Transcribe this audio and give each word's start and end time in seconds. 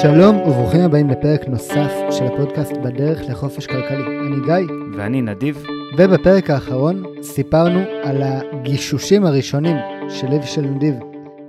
שלום 0.00 0.36
וברוכים 0.36 0.80
הבאים 0.80 1.10
לפרק 1.10 1.48
נוסף 1.48 1.92
של 2.10 2.24
הפודקאסט 2.24 2.72
בדרך 2.72 3.20
לחופש 3.28 3.66
כלכלי. 3.66 4.04
אני 4.26 4.36
גיא. 4.44 4.74
ואני 4.96 5.22
נדיב. 5.22 5.64
ובפרק 5.98 6.50
האחרון 6.50 7.02
סיפרנו 7.22 7.80
על 8.02 8.22
הגישושים 8.22 9.24
הראשונים 9.24 9.76
שלי 10.08 10.38
ושל 10.38 10.60
נדיב 10.60 10.94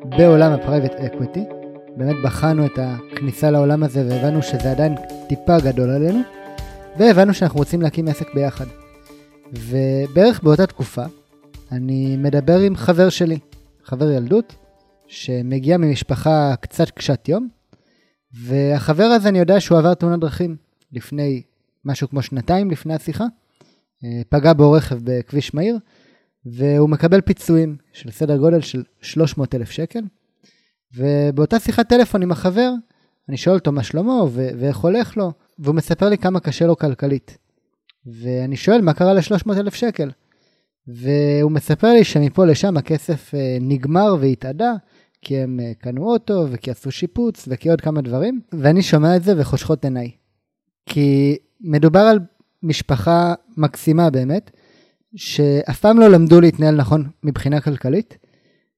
בעולם 0.05 0.51
ה 0.51 0.56
private 0.56 0.91
equity. 0.91 1.43
באמת 1.97 2.15
בחנו 2.23 2.65
את 2.65 2.79
הכניסה 2.81 3.51
לעולם 3.51 3.83
הזה 3.83 4.05
והבנו 4.09 4.43
שזה 4.43 4.71
עדיין 4.71 4.95
טיפה 5.29 5.59
גדול 5.59 5.89
עלינו, 5.89 6.19
והבנו 6.99 7.33
שאנחנו 7.33 7.59
רוצים 7.59 7.81
להקים 7.81 8.07
עסק 8.07 8.33
ביחד. 8.33 8.65
ובערך 9.53 10.43
באותה 10.43 10.67
תקופה 10.67 11.03
אני 11.71 12.17
מדבר 12.17 12.59
עם 12.59 12.75
חבר 12.75 13.09
שלי, 13.09 13.39
חבר 13.83 14.11
ילדות, 14.11 14.55
שמגיע 15.07 15.77
ממשפחה 15.77 16.53
קצת 16.59 16.89
קשת 16.89 17.29
יום, 17.29 17.62
והחבר 18.33 19.03
הזה 19.03 19.29
אני 19.29 19.39
יודע 19.39 19.59
שהוא 19.59 19.77
עבר 19.77 19.93
תאונת 19.93 20.19
דרכים 20.19 20.55
לפני 20.91 21.41
משהו 21.85 22.09
כמו 22.09 22.21
שנתיים 22.21 22.71
לפני 22.71 22.93
השיחה, 22.93 23.25
אה, 24.03 24.21
פגע 24.29 24.53
בו 24.53 24.71
רכב 24.71 24.99
בכביש 25.03 25.53
מהיר, 25.53 25.77
והוא 26.45 26.89
מקבל 26.89 27.21
פיצויים 27.21 27.75
של 27.93 28.11
סדר 28.11 28.37
גודל 28.37 28.61
של 28.61 28.83
300 29.01 29.55
אלף 29.55 29.71
שקל, 29.71 30.01
ובאותה 30.95 31.59
שיחת 31.59 31.89
טלפון 31.89 32.21
עם 32.21 32.31
החבר, 32.31 32.71
אני 33.29 33.37
שואל 33.37 33.55
אותו 33.55 33.71
מה 33.71 33.83
שלמה 33.83 34.13
ואיך 34.33 34.77
הולך 34.77 35.17
לו, 35.17 35.31
והוא 35.59 35.75
מספר 35.75 36.09
לי 36.09 36.17
כמה 36.17 36.39
קשה 36.39 36.65
לו 36.65 36.77
כלכלית. 36.77 37.37
ואני 38.05 38.55
שואל 38.55 38.81
מה 38.81 38.93
קרה 38.93 39.13
ל-300 39.13 39.57
אלף 39.57 39.75
שקל. 39.75 40.11
והוא 40.87 41.51
מספר 41.51 41.87
לי 41.87 42.03
שמפה 42.03 42.45
לשם 42.45 42.77
הכסף 42.77 43.35
אה, 43.35 43.57
נגמר 43.61 44.15
והתאדה, 44.19 44.73
כי 45.23 45.37
הם 45.37 45.59
אה, 45.59 45.71
קנו 45.79 46.11
אוטו, 46.11 46.45
וכי 46.51 46.71
עשו 46.71 46.91
שיפוץ, 46.91 47.47
וכי 47.47 47.69
עוד 47.69 47.81
כמה 47.81 48.01
דברים, 48.01 48.41
ואני 48.53 48.81
שומע 48.81 49.15
את 49.15 49.23
זה 49.23 49.33
וחושכות 49.37 49.83
עיניי. 49.83 50.11
כי 50.85 51.37
מדובר 51.61 51.99
על 51.99 52.19
משפחה 52.63 53.33
מקסימה 53.57 54.09
באמת, 54.09 54.51
שאף 55.15 55.79
פעם 55.79 55.99
לא 55.99 56.07
למדו 56.07 56.41
להתנהל 56.41 56.75
נכון 56.75 57.09
מבחינה 57.23 57.61
כלכלית, 57.61 58.17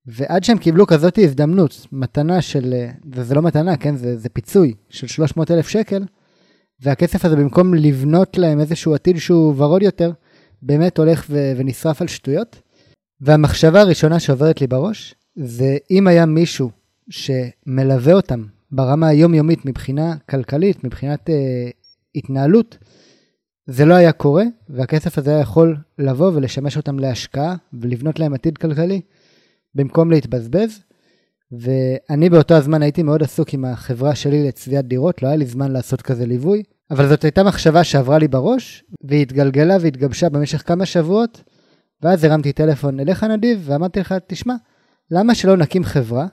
ועד 0.05 0.43
שהם 0.43 0.57
קיבלו 0.57 0.88
כזאת 0.88 1.17
הזדמנות, 1.17 1.88
מתנה 1.91 2.41
של, 2.41 2.73
אה, 2.73 2.91
וזה 3.13 3.35
לא 3.35 3.41
מתנה, 3.41 3.77
כן, 3.77 3.95
זה, 3.95 4.17
זה 4.17 4.29
פיצוי 4.29 4.73
של 4.89 5.07
300 5.07 5.51
אלף 5.51 5.67
שקל, 5.67 6.03
והכסף 6.81 7.25
הזה 7.25 7.35
במקום 7.35 7.73
לבנות 7.73 8.38
להם 8.38 8.59
איזשהו 8.59 8.95
עתיד 8.95 9.17
שהוא 9.17 9.53
ורוד 9.57 9.81
יותר, 9.81 10.11
באמת 10.61 10.97
הולך 10.97 11.25
ו- 11.29 11.53
ונשרף 11.57 12.01
על 12.01 12.07
שטויות. 12.07 12.61
והמחשבה 13.21 13.81
הראשונה 13.81 14.19
שעוברת 14.19 14.61
לי 14.61 14.67
בראש, 14.67 15.16
זה 15.36 15.78
אם 15.91 16.08
היה 16.08 16.25
מישהו 16.25 16.72
שמלווה 17.09 18.14
אותם 18.14 18.45
ברמה 18.72 19.08
היומיומית 19.08 19.66
מבחינה 19.66 20.16
כלכלית, 20.30 20.83
מבחינת 20.83 21.30
אה, 21.30 21.69
התנהלות, 22.16 22.78
זה 23.67 23.86
לא 23.86 23.94
היה 23.94 24.11
קורה, 24.11 24.44
והכסף 24.69 25.17
הזה 25.17 25.31
היה 25.31 25.39
יכול 25.39 25.78
לבוא 26.00 26.31
ולשמש 26.33 26.78
אותם 26.78 27.00
להשקעה 27.00 27.56
ולבנות 27.73 28.19
להם 28.19 28.33
עתיד 28.33 28.58
כלכלי, 28.58 29.02
במקום 29.75 30.11
להתבזבז. 30.11 30.80
ואני 31.52 32.30
באותו 32.30 32.53
הזמן 32.53 32.81
הייתי 32.81 33.03
מאוד 33.03 33.23
עסוק 33.23 33.53
עם 33.53 33.66
החברה 33.66 34.16
שלי 34.16 34.47
לצביעת 34.47 34.88
דירות, 34.88 35.23
לא 35.23 35.28
היה 35.28 35.38
לי 35.38 35.45
זמן 35.45 35.72
לעשות 35.72 36.02
כזה 36.02 36.25
ליווי, 36.25 36.63
אבל 36.91 37.08
זאת 37.08 37.23
הייתה 37.23 37.44
מחשבה 37.44 37.83
שעברה 37.83 38.17
לי 38.17 38.28
בראש, 38.28 38.83
והיא 39.03 39.22
התגלגלה 39.22 39.78
והתגבשה 39.81 40.30
במשך 40.30 40.67
כמה 40.67 40.86
שבועות, 40.86 41.44
ואז 42.02 42.23
הרמתי 42.23 42.53
טלפון 42.53 43.00
אליך 43.00 43.23
נדיב, 43.23 43.63
ואמרתי 43.66 44.00
לך, 44.00 44.16
תשמע, 44.28 44.56
למה 45.11 45.35
שלא 45.35 45.57
נקים 45.57 45.83
חברה 45.83 46.25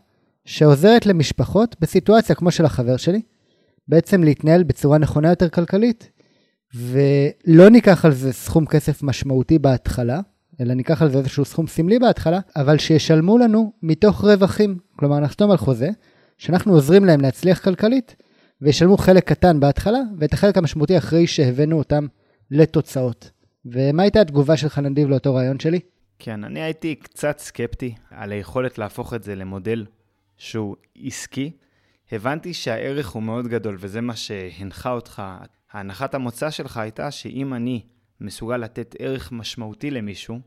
שעוזרת 0.44 1.06
למשפחות 1.06 1.76
בסיטואציה 1.80 2.34
כמו 2.34 2.50
של 2.50 2.64
החבר 2.64 2.96
שלי, 2.96 3.22
בעצם 3.88 4.22
להתנהל 4.22 4.62
בצורה 4.62 4.98
נכונה 4.98 5.28
יותר 5.28 5.48
כלכלית, 5.48 6.10
ולא 6.74 7.68
ניקח 7.70 8.05
על 8.05 8.12
זה 8.12 8.32
סכום 8.32 8.66
כסף 8.66 9.02
משמעותי 9.02 9.58
בהתחלה, 9.58 10.20
אלא 10.61 10.74
ניקח 10.74 11.02
על 11.02 11.11
זה 11.11 11.18
איזשהו 11.18 11.44
סכום 11.44 11.66
סמלי 11.66 11.98
בהתחלה, 11.98 12.40
אבל 12.56 12.78
שישלמו 12.78 13.38
לנו 13.38 13.72
מתוך 13.82 14.24
רווחים. 14.24 14.78
כלומר, 14.96 15.20
נחתום 15.20 15.50
על 15.50 15.56
חוזה, 15.56 15.88
שאנחנו 16.38 16.72
עוזרים 16.72 17.05
להם 17.05 17.20
להצליח 17.20 17.58
כלכלית, 17.64 18.16
וישלמו 18.61 18.96
חלק 18.96 19.24
קטן 19.24 19.61
בהתחלה, 19.61 20.00
ואת 20.18 20.32
החלק 20.32 20.58
המשמעותי 20.58 20.98
אחרי 20.98 21.27
שהבאנו 21.27 21.78
אותם 21.78 22.06
לתוצאות. 22.50 23.30
ומה 23.66 24.02
הייתה 24.02 24.20
התגובה 24.20 24.56
שלך, 24.56 24.78
נדיב, 24.78 25.08
לאותו 25.08 25.34
רעיון 25.34 25.58
שלי? 25.58 25.80
כן, 26.24 26.44
אני 26.44 26.62
הייתי 26.62 26.94
קצת 26.94 27.38
סקפטי 27.38 27.94
על 28.10 28.33
היכולת 28.33 28.78
להפוך 28.78 29.14
את 29.14 29.22
זה 29.22 29.34
למודל 29.34 29.86
שהוא 30.36 30.77
עסקי. 31.05 31.52
הבנתי 32.12 32.55
שהערך 32.55 33.08
הוא 33.08 33.22
מאוד 33.22 33.48
גדול, 33.48 33.77
וזה 33.80 34.00
מה 34.00 34.16
שהנחה 34.16 34.90
אותך. 34.90 35.22
ההנחת 35.72 36.14
המוצא 36.14 36.50
שלך 36.50 36.77
הייתה 36.77 37.11
שאם 37.11 37.55
אני 37.55 37.82
מסוגל 38.20 38.56
לתת 38.56 38.94
ערך 38.98 39.32
משמעותי 39.32 39.90
למישהו, 39.90 40.40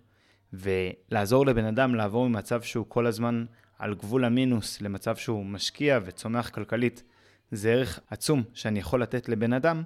ולעזור 0.53 1.45
לבן 1.45 1.65
אדם 1.65 1.95
לעבור 1.95 2.29
ממצב 2.29 2.61
שהוא 2.61 2.85
כל 2.89 3.05
הזמן 3.05 3.45
על 3.79 3.95
גבול 3.95 4.25
המינוס 4.25 4.81
למצב 4.81 5.15
שהוא 5.15 5.45
משקיע 5.45 5.99
וצומח 6.05 6.49
כלכלית, 6.49 7.03
זה 7.51 7.71
ערך 7.71 7.99
עצום 8.09 8.43
שאני 8.53 8.79
יכול 8.79 9.01
לתת 9.01 9.29
לבן 9.29 9.53
אדם, 9.53 9.83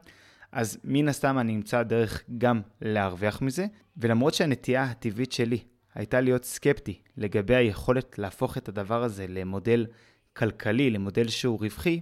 אז 0.51 0.79
מן 0.83 1.07
הסתם 1.07 1.39
אני 1.39 1.55
אמצא 1.55 1.83
דרך 1.83 2.23
גם 2.37 2.61
להרוויח 2.81 3.41
מזה, 3.41 3.65
ולמרות 3.97 4.33
שהנטייה 4.33 4.83
הטבעית 4.83 5.31
שלי 5.31 5.59
הייתה 5.95 6.21
להיות 6.21 6.45
סקפטי 6.45 7.01
לגבי 7.17 7.55
היכולת 7.55 8.19
להפוך 8.19 8.57
את 8.57 8.69
הדבר 8.69 9.03
הזה 9.03 9.25
למודל 9.29 9.85
כלכלי, 10.33 10.89
למודל 10.89 11.27
שהוא 11.27 11.59
רווחי, 11.61 11.99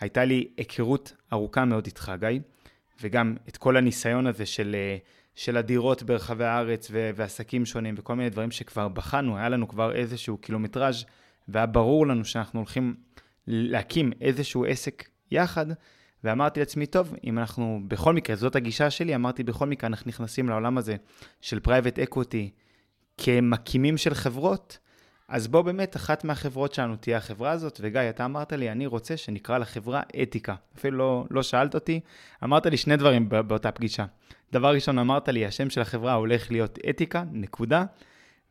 הייתה 0.00 0.24
לי 0.24 0.48
היכרות 0.56 1.12
ארוכה 1.32 1.64
מאוד 1.64 1.86
איתך, 1.86 2.12
גיא, 2.20 2.40
וגם 3.02 3.36
את 3.48 3.56
כל 3.56 3.76
הניסיון 3.76 4.26
הזה 4.26 4.46
של, 4.46 4.76
אה, 4.78 4.96
של 5.34 5.56
הדירות 5.56 6.02
ברחבי 6.02 6.44
הארץ 6.44 6.88
ו- 6.90 7.10
ועסקים 7.16 7.66
שונים 7.66 7.94
וכל 7.98 8.14
מיני 8.14 8.30
דברים 8.30 8.50
שכבר 8.50 8.88
בחנו, 8.88 9.36
היה 9.36 9.48
לנו 9.48 9.68
כבר 9.68 9.94
איזשהו 9.94 10.36
קילומטראז' 10.36 11.04
והיה 11.48 11.66
ברור 11.66 12.06
לנו 12.06 12.24
שאנחנו 12.24 12.60
הולכים 12.60 12.94
להקים 13.46 14.12
איזשהו 14.20 14.64
עסק 14.64 15.08
יחד, 15.30 15.66
ואמרתי 16.24 16.60
לעצמי, 16.60 16.86
טוב, 16.86 17.14
אם 17.24 17.38
אנחנו, 17.38 17.80
בכל 17.88 18.12
מקרה, 18.12 18.36
זאת 18.36 18.56
הגישה 18.56 18.90
שלי, 18.90 19.14
אמרתי, 19.14 19.42
בכל 19.42 19.66
מקרה, 19.66 19.88
אנחנו 19.88 20.08
נכנסים 20.08 20.48
לעולם 20.48 20.78
הזה 20.78 20.96
של 21.40 21.60
private 21.60 21.98
equity 21.98 22.50
כמקימים 23.18 23.96
של 23.96 24.14
חברות, 24.14 24.78
אז 25.28 25.48
בוא 25.48 25.62
באמת, 25.62 25.96
אחת 25.96 26.24
מהחברות 26.24 26.74
שלנו 26.74 26.96
תהיה 26.96 27.16
החברה 27.16 27.50
הזאת, 27.50 27.80
וגיא, 27.82 28.00
אתה 28.00 28.24
אמרת 28.24 28.52
לי, 28.52 28.70
אני 28.70 28.86
רוצה 28.86 29.16
שנקרא 29.16 29.58
לחברה 29.58 30.02
אתיקה. 30.22 30.54
אפילו 30.78 30.98
לא, 30.98 31.24
לא 31.30 31.42
שאלת 31.42 31.74
אותי, 31.74 32.00
אמרת 32.44 32.66
לי 32.66 32.76
שני 32.76 32.96
דברים 32.96 33.28
באותה 33.28 33.70
פגישה. 33.70 34.04
דבר 34.52 34.74
ראשון, 34.74 34.98
אמרת 34.98 35.28
לי, 35.28 35.46
השם 35.46 35.70
של 35.70 35.80
החברה 35.80 36.14
הולך 36.14 36.50
להיות 36.50 36.78
אתיקה, 36.90 37.24
נקודה. 37.32 37.84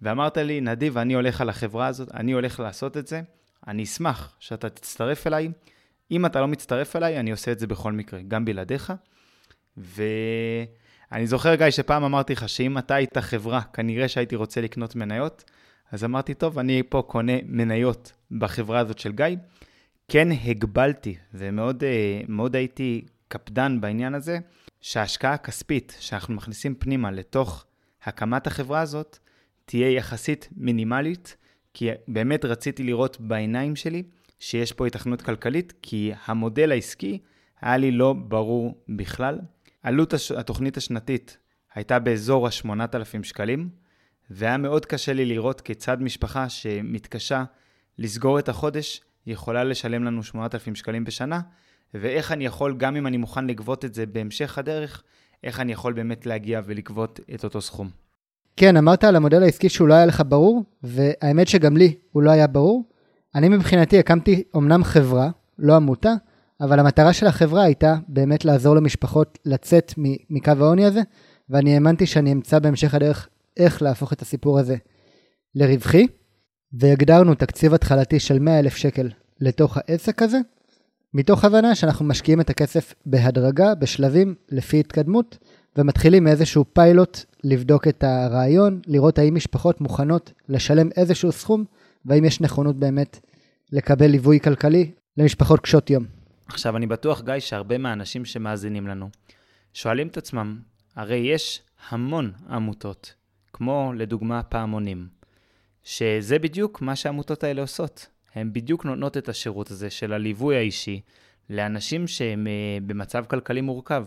ואמרת 0.01 0.37
לי, 0.37 0.61
נדיב, 0.61 0.97
אני 0.97 1.13
הולך 1.13 1.41
על 1.41 1.49
החברה 1.49 1.87
הזאת, 1.87 2.11
אני 2.13 2.31
הולך 2.31 2.59
לעשות 2.59 2.97
את 2.97 3.07
זה, 3.07 3.21
אני 3.67 3.83
אשמח 3.83 4.35
שאתה 4.39 4.69
תצטרף 4.69 5.27
אליי. 5.27 5.49
אם 6.11 6.25
אתה 6.25 6.41
לא 6.41 6.47
מצטרף 6.47 6.95
אליי, 6.95 7.19
אני 7.19 7.31
עושה 7.31 7.51
את 7.51 7.59
זה 7.59 7.67
בכל 7.67 7.91
מקרה, 7.91 8.19
גם 8.27 8.45
בלעדיך. 8.45 8.93
ואני 11.13 11.27
זוכר, 11.27 11.55
גיא, 11.55 11.69
שפעם 11.69 12.03
אמרתי 12.03 12.33
לך 12.33 12.49
שאם 12.49 12.77
אתה 12.77 12.95
היית 12.95 13.17
חברה, 13.17 13.61
כנראה 13.61 14.07
שהייתי 14.07 14.35
רוצה 14.35 14.61
לקנות 14.61 14.95
מניות. 14.95 15.43
אז 15.91 16.03
אמרתי, 16.03 16.33
טוב, 16.33 16.59
אני 16.59 16.83
פה 16.89 17.01
קונה 17.07 17.33
מניות 17.45 18.11
בחברה 18.31 18.79
הזאת 18.79 18.99
של 18.99 19.11
גיא. 19.11 19.25
כן 20.07 20.27
הגבלתי, 20.45 21.15
ומאוד 21.33 21.83
מאוד 22.27 22.55
הייתי 22.55 23.05
קפדן 23.27 23.81
בעניין 23.81 24.15
הזה, 24.15 24.39
שההשקעה 24.81 25.33
הכספית 25.33 25.97
שאנחנו 25.99 26.33
מכניסים 26.33 26.75
פנימה 26.75 27.11
לתוך 27.11 27.65
הקמת 28.03 28.47
החברה 28.47 28.81
הזאת, 28.81 29.17
תהיה 29.65 29.91
יחסית 29.91 30.49
מינימלית, 30.57 31.37
כי 31.73 31.89
באמת 32.07 32.45
רציתי 32.45 32.83
לראות 32.83 33.17
בעיניים 33.19 33.75
שלי 33.75 34.03
שיש 34.39 34.71
פה 34.71 34.87
התכנות 34.87 35.21
כלכלית, 35.21 35.73
כי 35.81 36.11
המודל 36.25 36.71
העסקי 36.71 37.19
היה 37.61 37.77
לי 37.77 37.91
לא 37.91 38.13
ברור 38.13 38.83
בכלל. 38.89 39.39
עלות 39.83 40.13
הש... 40.13 40.31
התוכנית 40.31 40.77
השנתית 40.77 41.37
הייתה 41.75 41.99
באזור 41.99 42.47
ה-8,000 42.47 43.23
שקלים, 43.23 43.69
והיה 44.29 44.57
מאוד 44.57 44.85
קשה 44.85 45.13
לי 45.13 45.25
לראות 45.25 45.61
כיצד 45.61 46.01
משפחה 46.01 46.49
שמתקשה 46.49 47.43
לסגור 47.97 48.39
את 48.39 48.49
החודש 48.49 49.01
יכולה 49.27 49.63
לשלם 49.63 50.03
לנו 50.03 50.23
8,000 50.23 50.75
שקלים 50.75 51.03
בשנה, 51.03 51.41
ואיך 51.93 52.31
אני 52.31 52.45
יכול, 52.45 52.75
גם 52.77 52.95
אם 52.95 53.07
אני 53.07 53.17
מוכן 53.17 53.47
לגבות 53.47 53.85
את 53.85 53.93
זה 53.93 54.05
בהמשך 54.05 54.57
הדרך, 54.57 55.03
איך 55.43 55.59
אני 55.59 55.71
יכול 55.71 55.93
באמת 55.93 56.25
להגיע 56.25 56.61
ולגבות 56.65 57.19
את 57.35 57.43
אותו 57.43 57.61
סכום. 57.61 57.89
כן, 58.57 58.77
אמרת 58.77 59.03
על 59.03 59.15
המודל 59.15 59.43
העסקי 59.43 59.69
שהוא 59.69 59.87
לא 59.87 59.93
היה 59.93 60.05
לך 60.05 60.23
ברור, 60.27 60.63
והאמת 60.83 61.47
שגם 61.47 61.77
לי 61.77 61.95
הוא 62.11 62.23
לא 62.23 62.31
היה 62.31 62.47
ברור. 62.47 62.89
אני 63.35 63.49
מבחינתי 63.49 63.99
הקמתי 63.99 64.43
אמנם 64.55 64.83
חברה, 64.83 65.29
לא 65.59 65.75
עמותה, 65.75 66.13
אבל 66.61 66.79
המטרה 66.79 67.13
של 67.13 67.27
החברה 67.27 67.63
הייתה 67.63 67.95
באמת 68.07 68.45
לעזור 68.45 68.75
למשפחות 68.75 69.39
לצאת 69.45 69.93
מקו 70.29 70.51
העוני 70.59 70.85
הזה, 70.85 71.01
ואני 71.49 71.73
האמנתי 71.73 72.05
שאני 72.05 72.31
אמצא 72.31 72.59
בהמשך 72.59 72.93
הדרך 72.93 73.29
איך 73.57 73.81
להפוך 73.81 74.13
את 74.13 74.21
הסיפור 74.21 74.59
הזה 74.59 74.75
לרווחי, 75.55 76.07
והגדרנו 76.73 77.35
תקציב 77.35 77.73
התחלתי 77.73 78.19
של 78.19 78.39
100,000 78.39 78.75
שקל 78.75 79.09
לתוך 79.39 79.77
העסק 79.77 80.21
הזה, 80.21 80.39
מתוך 81.13 81.45
הבנה 81.45 81.75
שאנחנו 81.75 82.05
משקיעים 82.05 82.41
את 82.41 82.49
הכסף 82.49 82.93
בהדרגה, 83.05 83.75
בשלבים, 83.75 84.35
לפי 84.49 84.79
התקדמות, 84.79 85.37
ומתחילים 85.77 86.23
מאיזשהו 86.23 86.65
פיילוט 86.73 87.19
לבדוק 87.43 87.87
את 87.87 88.03
הרעיון, 88.03 88.81
לראות 88.87 89.19
האם 89.19 89.35
משפחות 89.35 89.81
מוכנות 89.81 90.31
לשלם 90.49 90.89
איזשהו 90.97 91.31
סכום, 91.31 91.65
והאם 92.05 92.25
יש 92.25 92.41
נכונות 92.41 92.75
באמת 92.79 93.19
לקבל 93.71 94.07
ליווי 94.07 94.39
כלכלי 94.39 94.91
למשפחות 95.17 95.59
קשות 95.59 95.89
יום. 95.89 96.22
עכשיו, 96.47 96.77
אני 96.77 96.87
בטוח, 96.87 97.21
גיא, 97.21 97.39
שהרבה 97.39 97.77
מהאנשים 97.77 98.25
שמאזינים 98.25 98.87
לנו 98.87 99.09
שואלים 99.73 100.07
את 100.07 100.17
עצמם, 100.17 100.59
הרי 100.95 101.17
יש 101.17 101.61
המון 101.89 102.31
עמותות, 102.49 103.13
כמו 103.53 103.91
לדוגמה 103.95 104.43
פעמונים, 104.43 105.07
שזה 105.83 106.39
בדיוק 106.39 106.81
מה 106.81 106.95
שהעמותות 106.95 107.43
האלה 107.43 107.61
עושות. 107.61 108.07
הן 108.35 108.49
בדיוק 108.53 108.85
נותנות 108.85 109.17
את 109.17 109.29
השירות 109.29 109.71
הזה 109.71 109.89
של 109.89 110.13
הליווי 110.13 110.57
האישי 110.57 111.01
לאנשים 111.49 112.07
שהם 112.07 112.47
אה, 112.47 112.77
במצב 112.87 113.25
כלכלי 113.25 113.61
מורכב. 113.61 114.05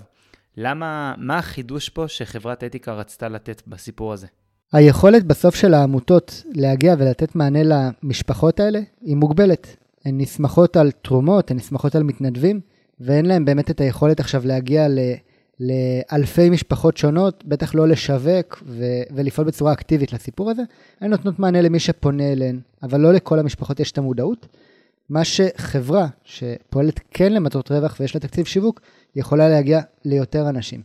למה, 0.56 1.14
מה 1.18 1.38
החידוש 1.38 1.88
פה 1.88 2.08
שחברת 2.08 2.64
אתיקה 2.64 2.92
רצתה 2.92 3.28
לתת 3.28 3.62
בסיפור 3.66 4.12
הזה? 4.12 4.26
היכולת 4.72 5.24
בסוף 5.24 5.54
של 5.54 5.74
העמותות 5.74 6.42
להגיע 6.54 6.94
ולתת 6.98 7.34
מענה 7.34 7.58
למשפחות 7.62 8.60
האלה 8.60 8.80
היא 9.00 9.16
מוגבלת. 9.16 9.76
הן 10.06 10.20
נסמכות 10.20 10.76
על 10.76 10.90
תרומות, 10.90 11.50
הן 11.50 11.56
נסמכות 11.56 11.94
על 11.94 12.02
מתנדבים, 12.02 12.60
ואין 13.00 13.26
להן 13.26 13.44
באמת 13.44 13.70
את 13.70 13.80
היכולת 13.80 14.20
עכשיו 14.20 14.42
להגיע 14.46 14.88
ל... 14.88 14.98
לאלפי 15.60 16.50
משפחות 16.50 16.96
שונות, 16.96 17.44
בטח 17.46 17.74
לא 17.74 17.88
לשווק 17.88 18.62
ו- 18.66 19.02
ולפעול 19.14 19.46
בצורה 19.46 19.72
אקטיבית 19.72 20.12
לסיפור 20.12 20.50
הזה. 20.50 20.62
הן 21.00 21.10
נותנות 21.10 21.38
מענה 21.38 21.62
למי 21.62 21.78
שפונה 21.78 22.32
אליהן, 22.32 22.60
אבל 22.82 23.00
לא 23.00 23.12
לכל 23.12 23.38
המשפחות 23.38 23.80
יש 23.80 23.92
את 23.92 23.98
המודעות. 23.98 24.46
מה 25.08 25.24
שחברה 25.24 26.06
שפועלת 26.24 27.00
כן 27.10 27.32
למטרות 27.32 27.72
רווח 27.72 27.96
ויש 28.00 28.14
לה 28.14 28.20
תקציב 28.20 28.46
שיווק, 28.46 28.80
יכולה 29.16 29.48
להגיע 29.48 29.80
ליותר 30.04 30.48
אנשים. 30.48 30.82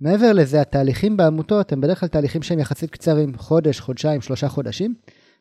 מעבר 0.00 0.32
לזה, 0.32 0.60
התהליכים 0.60 1.16
בעמותות 1.16 1.72
הם 1.72 1.80
בדרך 1.80 2.00
כלל 2.00 2.08
תהליכים 2.08 2.42
שהם 2.42 2.58
יחסית 2.58 2.90
קצרים, 2.90 3.38
חודש, 3.38 3.80
חודשיים, 3.80 4.20
שלושה 4.20 4.48
חודשים, 4.48 4.94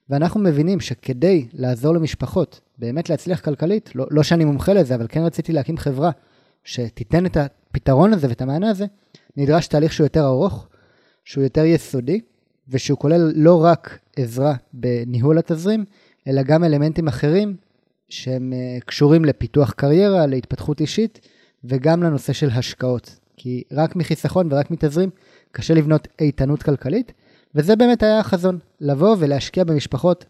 ואנחנו 0.10 0.40
מבינים 0.40 0.80
שכדי 0.80 1.48
לעזור 1.54 1.94
למשפחות 1.94 2.62
באמת 2.78 3.10
להצליח 3.10 3.40
כלכלית, 3.40 3.96
לא, 3.96 4.06
לא 4.12 4.24
שאני 4.24 4.46
מומחה 4.46 4.74
לזה, 4.74 4.96
אבל 4.96 5.06
כן 5.10 5.22
רציתי 5.22 5.54
להקים 5.54 5.78
חברה 5.78 6.12
שתיתן 6.64 7.26
את 7.26 7.38
הפתרון 7.38 8.14
הזה 8.14 8.30
ואת 8.30 8.42
המענה 8.42 8.70
הזה, 8.70 8.86
נדרש 9.38 9.68
תהליך 9.68 9.94
שהוא 9.94 10.06
יותר 10.06 10.26
ארוך, 10.26 10.68
שהוא 11.24 11.44
יותר 11.44 11.66
יסודי, 11.66 12.22
ושהוא 12.70 12.98
כולל 12.98 13.32
לא 13.36 13.64
רק 13.64 14.00
עזרה 14.16 14.56
בניהול 14.74 15.38
התזרים, 15.38 15.86
אלא 16.28 16.44
גם 16.44 16.64
אלמנטים 16.64 17.08
אחרים 17.08 17.56
שהם 18.10 18.54
אה, 18.54 18.78
קשורים 18.86 19.26
לפיתוח 19.26 19.72
קריירה, 19.72 20.26
להתפתחות 20.26 20.82
אישית, 20.82 21.28
וגם 21.64 22.04
לנושא 22.04 22.34
של 22.34 22.50
השקעות. 22.50 23.20
כי 23.38 23.64
רק 23.72 23.96
מחיסכון 23.96 24.48
ורק 24.52 24.72
מתזרים 24.72 25.10
קשה 25.52 25.74
לבנות 25.74 26.08
איתנות 26.20 26.64
כלכלית, 26.64 27.14
וזה 27.56 27.76
באמת 27.76 28.04
היה 28.04 28.20
החזון, 28.20 28.60
לבוא 28.82 29.16
ולהשקיע 29.20 29.64
במשפחות 29.64 30.26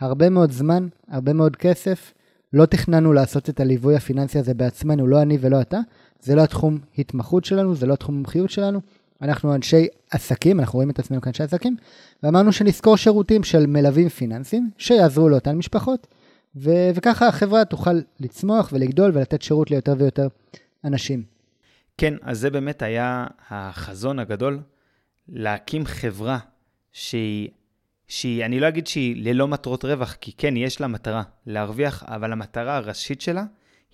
הרבה 0.00 0.30
מאוד 0.30 0.50
זמן, 0.50 0.88
הרבה 1.08 1.32
מאוד 1.32 1.56
כסף. 1.56 2.12
לא 2.52 2.66
תכננו 2.66 3.12
לעשות 3.12 3.48
את 3.48 3.60
הליווי 3.60 3.96
הפיננסי 3.96 4.38
הזה 4.38 4.54
בעצמנו, 4.54 5.06
לא 5.06 5.22
אני 5.22 5.38
ולא 5.40 5.60
אתה. 5.60 5.78
זה 6.20 6.34
לא 6.34 6.42
התחום 6.42 6.78
התמחות 6.98 7.44
שלנו, 7.44 7.74
זה 7.74 7.86
לא 7.86 7.92
התחום 7.92 8.14
מומחיות 8.14 8.50
שלנו. 8.50 8.80
אנחנו 9.22 9.54
אנשי 9.54 9.86
עסקים, 10.10 10.60
אנחנו 10.60 10.76
רואים 10.76 10.90
את 10.90 10.98
עצמנו 10.98 11.20
כאנשי 11.20 11.42
עסקים, 11.42 11.76
ואמרנו 12.22 12.52
שנזכור 12.52 12.96
שירותים 12.96 13.44
של 13.44 13.66
מלווים 13.66 14.08
פיננסיים 14.08 14.70
שיעזרו 14.78 15.28
לאותן 15.28 15.56
משפחות, 15.56 16.06
ו- 16.56 16.90
וככה 16.94 17.28
החברה 17.28 17.64
תוכל 17.64 18.00
לצמוח 18.20 18.70
ולגדול 18.72 19.10
ולתת 19.14 19.42
שירות 19.42 19.70
ליותר 19.70 19.94
ויותר 19.98 20.28
אנשים. 20.84 21.22
כן, 21.98 22.14
אז 22.22 22.38
זה 22.38 22.50
באמת 22.50 22.82
היה 22.82 23.26
החזון 23.50 24.18
הגדול, 24.18 24.60
להקים 25.28 25.84
חברה 25.86 26.38
שהיא, 26.92 27.48
שהיא, 28.08 28.44
אני 28.44 28.60
לא 28.60 28.68
אגיד 28.68 28.86
שהיא 28.86 29.24
ללא 29.24 29.48
מטרות 29.48 29.84
רווח, 29.84 30.12
כי 30.12 30.32
כן, 30.32 30.56
יש 30.56 30.80
לה 30.80 30.86
מטרה 30.86 31.22
להרוויח, 31.46 32.02
אבל 32.06 32.32
המטרה 32.32 32.76
הראשית 32.76 33.20
שלה 33.20 33.44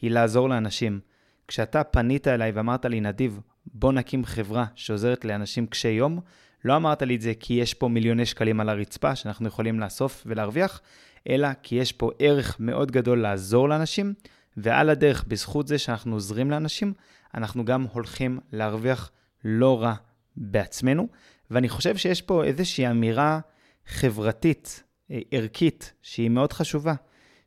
היא 0.01 0.11
לעזור 0.11 0.49
לאנשים. 0.49 1.01
כשאתה 1.49 1.85
פנית 1.85 2.29
אליי 2.29 2.51
ואמרת 2.51 2.85
לי, 2.85 3.01
נדיב, 3.01 3.41
בוא 3.67 3.93
נקים 3.93 4.25
חברה 4.25 4.65
שעוזרת 4.75 5.25
לאנשים 5.25 5.67
קשי 5.67 5.89
יום, 5.89 6.21
לא 6.65 6.77
אמרת 6.77 7.03
לי 7.03 7.17
את 7.17 7.21
זה 7.21 7.33
כי 7.41 7.55
יש 7.55 7.75
פה 7.75 7.89
מיליוני 7.89 8.27
שקלים 8.27 8.61
על 8.61 8.69
הרצפה 8.69 9.17
שאנחנו 9.17 9.49
יכולים 9.49 9.81
לאסוף 9.81 10.23
ולהרוויח, 10.27 10.81
אלא 11.29 11.49
כי 11.63 11.75
יש 11.75 11.93
פה 11.93 12.11
ערך 12.19 12.57
מאוד 12.61 12.91
גדול 12.91 13.21
לעזור 13.21 13.69
לאנשים, 13.69 14.15
ועל 14.57 14.91
הדרך, 14.91 15.25
בזכות 15.29 15.69
זה 15.69 15.79
שאנחנו 15.79 16.15
עוזרים 16.15 16.51
לאנשים, 16.51 16.93
אנחנו 17.35 17.65
גם 17.65 17.87
הולכים 17.93 18.39
להרוויח 18.53 19.11
לא 19.45 19.83
רע 19.83 19.95
בעצמנו. 20.37 21.09
ואני 21.51 21.69
חושב 21.69 21.97
שיש 21.97 22.23
פה 22.23 22.45
איזושהי 22.45 22.91
אמירה 22.91 23.41
חברתית, 23.87 24.83
אה, 25.11 25.19
ערכית, 25.31 25.93
שהיא 26.03 26.31
מאוד 26.31 26.53
חשובה, 26.53 26.95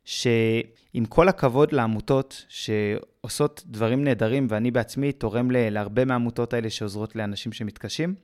שעם 0.04 1.04
כל 1.08 1.28
הכבוד 1.28 1.72
לעמותות 1.72 2.44
שעושות 2.48 3.62
דברים 3.66 4.04
נהדרים, 4.04 4.46
ואני 4.50 4.70
בעצמי 4.70 5.12
תורם 5.12 5.50
להרבה 5.50 6.04
מהעמותות 6.04 6.52
האלה 6.52 6.70
שעוזרות 6.70 7.16
לאנשים 7.16 7.52
שמתקשים, 7.52 8.14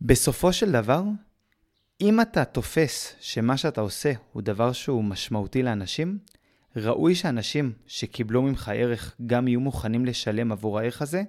בסופו 0.00 0.52
של 0.52 0.72
דבר, 0.72 1.02
אם 2.00 2.20
אתה 2.20 2.44
תופס 2.44 3.16
שמה 3.20 3.56
שאתה 3.56 3.80
עושה 3.80 4.12
הוא 4.32 4.42
דבר 4.42 4.72
שהוא 4.72 5.04
משמעותי 5.04 5.62
לאנשים, 5.62 6.18
ראוי 6.76 7.14
שאנשים 7.14 7.72
שקיבלו 7.86 8.42
ממך 8.42 8.70
ערך 8.74 9.14
גם 9.26 9.48
יהיו 9.48 9.60
מוכנים 9.60 10.06
לשלם 10.06 10.52
עבור 10.52 10.78
הערך 10.78 11.02
הזה, 11.02 11.22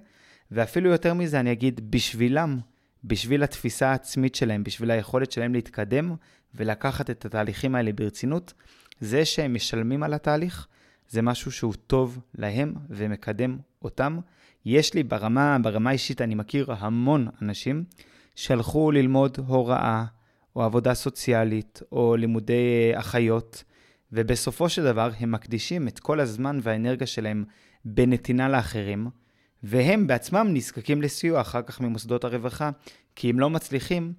ואפילו 0.50 0.90
יותר 0.90 1.14
מזה 1.14 1.40
אני 1.40 1.52
אגיד, 1.52 1.90
בשבילם, 1.90 2.58
בשביל 3.04 3.42
התפיסה 3.42 3.88
העצמית 3.88 4.34
שלהם, 4.34 4.64
בשביל 4.64 4.90
היכולת 4.90 5.32
שלהם 5.32 5.52
להתקדם 5.52 6.14
ולקחת 6.54 7.10
את 7.10 7.24
התהליכים 7.24 7.74
האלה 7.74 7.92
ברצינות, 7.92 8.54
זה 9.00 9.24
שהם 9.24 9.54
משלמים 9.54 10.02
על 10.02 10.14
התהליך, 10.14 10.66
זה 11.08 11.22
משהו 11.22 11.52
שהוא 11.52 11.74
טוב 11.86 12.18
להם 12.34 12.74
ומקדם 12.90 13.58
אותם. 13.82 14.18
יש 14.64 14.94
לי 14.94 15.02
ברמה, 15.02 15.56
ברמה 15.62 15.90
אישית, 15.90 16.20
אני 16.20 16.34
מכיר 16.34 16.72
המון 16.78 17.28
אנשים 17.42 17.84
שהלכו 18.34 18.90
ללמוד 18.90 19.38
הוראה, 19.46 20.04
או 20.56 20.62
עבודה 20.62 20.94
סוציאלית, 20.94 21.82
או 21.92 22.16
לימודי 22.16 22.92
אחיות, 22.94 23.64
ובסופו 24.12 24.68
של 24.68 24.84
דבר 24.84 25.10
הם 25.20 25.32
מקדישים 25.32 25.88
את 25.88 25.98
כל 25.98 26.20
הזמן 26.20 26.58
והאנרגיה 26.62 27.06
שלהם 27.06 27.44
בנתינה 27.84 28.48
לאחרים, 28.48 29.08
והם 29.62 30.06
בעצמם 30.06 30.48
נזקקים 30.52 31.02
לסיוע 31.02 31.40
אחר 31.40 31.62
כך 31.62 31.80
ממוסדות 31.80 32.24
הרווחה, 32.24 32.70
כי 33.16 33.30
הם 33.30 33.40
לא 33.40 33.50
מצליחים 33.50 34.12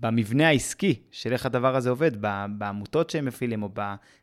במבנה 0.00 0.48
העסקי 0.48 0.94
של 1.10 1.32
איך 1.32 1.46
הדבר 1.46 1.76
הזה 1.76 1.90
עובד, 1.90 2.10
בעמותות 2.58 3.10
שהם 3.10 3.24
מפעילים 3.24 3.62
או 3.62 3.68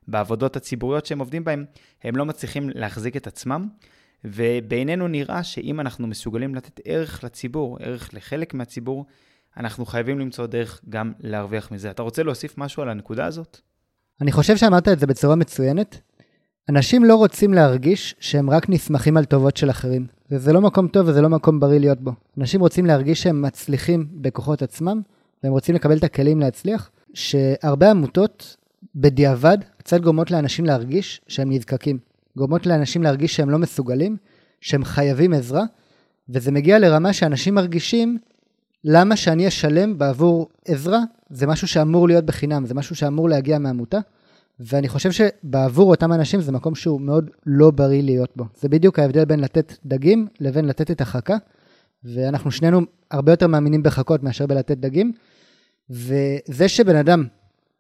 בעבודות 0.08 0.56
הציבוריות 0.56 1.06
שהם 1.06 1.20
עובדים 1.20 1.44
בהן, 1.44 1.66
הם 2.04 2.16
לא 2.16 2.26
מצליחים 2.26 2.70
להחזיק 2.76 3.18
את 3.18 3.28
עצמם. 3.28 3.68
ובינינו 4.26 5.08
נראה 5.08 5.44
שאם 5.44 5.80
אנחנו 5.80 6.08
מסוגלים 6.08 6.56
לתת 6.56 6.80
ערך 6.86 7.24
לציבור, 7.24 7.78
ערך 7.82 8.14
לחלק 8.14 8.54
מהציבור, 8.54 9.06
אנחנו 9.58 9.86
חייבים 9.86 10.20
למצוא 10.20 10.46
דרך 10.46 10.82
גם 10.90 11.14
להרוויח 11.20 11.72
מזה. 11.72 11.92
אתה 11.92 12.02
רוצה 12.02 12.24
להוסיף 12.24 12.58
משהו 12.58 12.84
על 12.84 12.90
הנקודה 12.90 13.26
הזאת? 13.26 13.60
אני 14.22 14.32
חושב 14.32 14.58
שאמרת 14.58 14.88
את 14.88 15.00
זה 15.00 15.08
בצורה 15.08 15.36
מצוינת. 15.36 16.02
אנשים 16.70 17.04
לא 17.04 17.16
רוצים 17.16 17.54
להרגיש 17.54 18.16
שהם 18.20 18.50
רק 18.50 18.70
נסמכים 18.70 19.18
על 19.18 19.26
טובות 19.26 19.58
של 19.58 19.70
אחרים. 19.70 20.08
וזה 20.32 20.54
לא 20.54 20.62
מקום 20.62 20.88
טוב 20.88 21.08
וזה 21.08 21.22
לא 21.22 21.30
מקום 21.30 21.60
בריא 21.60 21.80
להיות 21.80 22.02
בו. 22.02 22.12
אנשים 22.38 22.62
רוצים 22.62 22.86
להרגיש 22.86 23.24
שהם 23.24 23.42
מצליחים 23.42 24.08
בכוחות 24.14 24.62
עצמם, 24.62 25.02
והם 25.44 25.54
רוצים 25.54 25.76
לקבל 25.76 25.98
את 25.98 26.04
הכלים 26.04 26.40
להצליח, 26.40 26.90
שהרבה 27.14 27.92
עמותות 27.92 28.58
בדיעבד 28.96 29.58
קצת 29.78 30.02
גורמות 30.02 30.32
לאנשים 30.32 30.66
להרגיש 30.66 31.22
שהם 31.28 31.52
נזקקים. 31.52 31.98
גורמות 32.38 32.66
לאנשים 32.66 33.04
להרגיש 33.04 33.36
שהם 33.36 33.50
לא 33.50 33.60
מסוגלים, 33.60 34.18
שהם 34.62 34.84
חייבים 34.84 35.34
עזרה, 35.34 35.64
וזה 36.30 36.52
מגיע 36.52 36.80
לרמה 36.80 37.14
שאנשים 37.14 37.56
מרגישים 37.56 38.18
למה 38.84 39.16
שאני 39.16 39.48
אשלם 39.48 39.98
בעבור 39.98 40.50
עזרה, 40.66 41.00
זה 41.30 41.48
משהו 41.48 41.68
שאמור 41.68 42.08
להיות 42.08 42.26
בחינם, 42.26 42.66
זה 42.66 42.74
משהו 42.74 42.96
שאמור 42.96 43.30
להגיע 43.30 43.60
מעמותה, 43.60 44.00
ואני 44.60 44.90
חושב 44.90 45.12
שבעבור 45.12 45.90
אותם 45.90 46.14
אנשים 46.14 46.42
זה 46.42 46.52
מקום 46.52 46.76
שהוא 46.76 47.02
מאוד 47.02 47.30
לא 47.46 47.72
בריא 47.72 48.04
להיות 48.04 48.30
בו. 48.36 48.46
זה 48.56 48.70
בדיוק 48.70 49.00
ההבדל 49.00 49.26
בין 49.26 49.40
לתת 49.40 49.74
דגים 49.86 50.28
לבין 50.40 50.66
לתת 50.66 50.92
את 50.92 51.02
החכה, 51.02 51.36
ואנחנו 52.04 52.52
שנינו 52.52 52.82
הרבה 53.12 53.32
יותר 53.32 53.48
מאמינים 53.48 53.84
בחכות 53.84 54.24
מאשר 54.24 54.46
בלתת 54.46 54.78
דגים, 54.78 55.12
וזה 55.90 56.68
שבן 56.68 56.96
אדם 56.96 57.26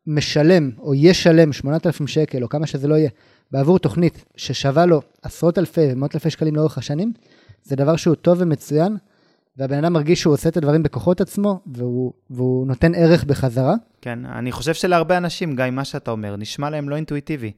משלם 0.08 0.72
או 0.80 0.96
ישלם 0.96 1.54
8,000 1.54 2.08
שקל 2.08 2.44
או 2.44 2.50
כמה 2.50 2.68
שזה 2.68 2.88
לא 2.88 2.96
יהיה 2.96 3.10
בעבור 3.52 3.80
תוכנית 3.80 4.26
ששווה 4.36 4.86
לו 4.86 5.02
עשרות 5.22 5.58
אלפי 5.58 5.82
ומאות 5.92 6.16
אלפי 6.16 6.30
שקלים 6.30 6.56
לאורך 6.56 6.78
השנים, 6.78 7.14
זה 7.64 7.76
דבר 7.76 7.96
שהוא 7.96 8.16
טוב 8.16 8.38
ומצוין, 8.42 8.98
והבן 9.58 9.78
אדם 9.78 9.94
מרגיש 9.94 10.22
שהוא 10.22 10.34
עושה 10.34 10.50
את 10.50 10.58
הדברים 10.58 10.84
בכוחות 10.84 11.22
עצמו, 11.22 11.60
והוא, 11.66 12.14
והוא 12.30 12.68
נותן 12.68 12.96
ערך 12.96 13.24
בחזרה. 13.24 13.76
כן, 14.02 14.26
אני 14.26 14.52
חושב 14.52 14.74
שלהרבה 14.74 15.18
אנשים, 15.18 15.56
גיא, 15.56 15.70
מה 15.70 15.86
שאתה 15.86 16.12
אומר, 16.12 16.36
נשמע 16.36 16.70
להם 16.70 16.90
לא 16.90 16.96
אינטואיטיבי. 16.96 17.52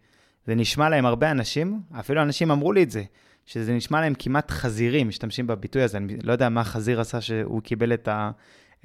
זה 0.48 0.56
נשמע 0.56 0.90
להם 0.90 1.06
הרבה 1.06 1.32
אנשים, 1.32 1.82
אפילו 2.00 2.22
אנשים 2.22 2.52
אמרו 2.52 2.74
לי 2.74 2.84
את 2.84 2.92
זה, 2.92 3.04
שזה 3.46 3.74
נשמע 3.74 4.02
להם 4.02 4.14
כמעט 4.20 4.52
חזירי, 4.52 5.04
משתמשים 5.04 5.48
בביטוי 5.48 5.82
הזה, 5.82 5.98
אני 5.98 6.18
לא 6.24 6.32
יודע 6.32 6.50
מה 6.50 6.62
החזיר 6.62 7.02
עשה 7.02 7.22
שהוא 7.22 7.62
קיבל 7.62 7.94
את, 7.94 8.08
ה, 8.08 8.32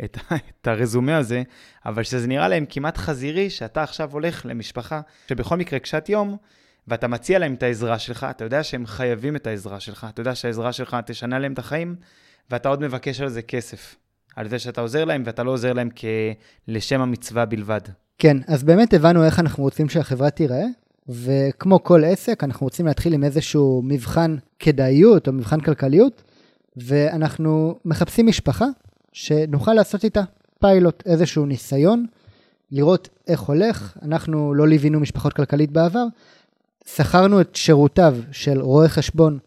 את, 0.04 0.16
ה, 0.16 0.34
את 0.60 0.66
הרזומה 0.66 1.16
הזה, 1.16 1.42
אבל 1.86 2.02
שזה 2.02 2.26
נראה 2.26 2.48
להם 2.48 2.64
כמעט 2.68 2.96
חזירי, 2.96 3.50
שאתה 3.50 3.82
עכשיו 3.82 4.12
הולך 4.12 4.46
למשפחה, 4.46 5.00
שבכל 5.28 5.56
מקרה 5.56 5.78
קשת 5.78 6.08
יום, 6.08 6.36
ואתה 6.88 7.08
מציע 7.08 7.38
להם 7.38 7.54
את 7.54 7.62
העזרה 7.62 7.98
שלך, 7.98 8.26
אתה 8.30 8.44
יודע 8.44 8.62
שהם 8.62 8.86
חייבים 8.86 9.36
את 9.36 9.46
העזרה 9.46 9.80
שלך, 9.80 10.06
אתה 10.10 10.20
יודע 10.20 10.34
שהעזרה 10.34 10.72
שלך 10.72 10.96
תשנה 11.06 11.38
להם 11.38 11.52
את 11.52 11.58
החיים, 11.58 11.96
ואתה 12.50 12.69
עוד 12.69 12.80
מבקש 12.80 13.21
על 13.21 13.28
זה 13.28 13.42
כסף. 13.42 13.97
על 14.37 14.49
זה 14.49 14.59
שאתה 14.59 14.80
עוזר 14.80 15.04
להם, 15.04 15.23
ואתה 15.26 15.42
לא 15.42 15.50
עוזר 15.50 15.73
להם. 15.73 15.88
לשם 16.69 17.00
המצווה 17.00 17.45
בלבד. 17.45 17.80
כן, 18.19 18.37
אז 18.47 18.62
באמת 18.62 18.95
הבנו 18.95 19.25
איך 19.25 19.38
אנחנו 19.38 19.62
רוצים 19.64 19.88
שהחברה 19.88 20.30
תיראה, 20.30 20.64
וכמו 21.09 21.85
כל 21.85 22.04
עסק, 22.04 22.45
אנחנו 22.45 22.66
רוצים 22.66 22.87
להתחיל 22.87 23.14
עם 23.14 23.25
איזשהו 23.25 23.83
מבחן 23.85 24.37
כדאיות 24.59 25.28
או 25.28 25.33
מבחן 25.33 25.61
כלכליות, 25.61 26.23
ואנחנו 26.76 27.78
מחפשים 27.85 28.26
משפחה 28.26 28.66
שנוכל 29.12 29.75
לעשות 29.75 30.04
איתה 30.04 30.23
פיילוט, 30.61 31.02
איזשהו 31.07 31.47
ניסיון, 31.47 32.07
לראות 32.73 33.09
איך 33.28 33.40
הולך. 33.40 33.97
אנחנו 34.02 34.54
לא 34.54 34.69
ליווינו 34.69 35.00
משפחות 35.00 35.33
כלכלית 35.33 35.71
בעבר, 35.71 36.04
שכרנו 36.87 37.40
את 37.40 37.57
שירותיו 37.57 38.16
של 38.33 38.61
רואה 38.61 38.88
חשבון 38.88 39.38